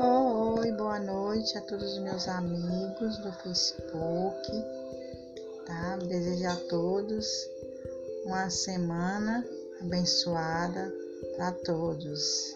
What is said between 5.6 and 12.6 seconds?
tá? Desejo a todos uma semana abençoada para todos.